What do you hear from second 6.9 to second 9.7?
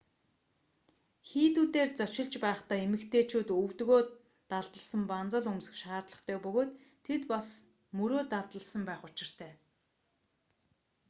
тэд бас мөрөө далдалсан байх учиртай